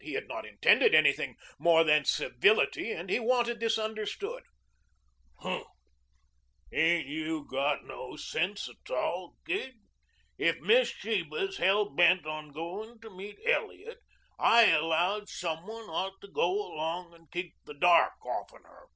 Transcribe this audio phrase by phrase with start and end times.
[0.03, 4.41] He had not intended anything more than civility and he wanted this understood.
[5.43, 5.67] "Hmp!
[6.71, 9.75] Ain't you got no sense a tall, Gid?
[10.39, 13.99] If Miss Sheba's hell bent on goin' to meet Elliot,
[14.39, 18.87] I allowed some one ought to go along and keep the dark offen her.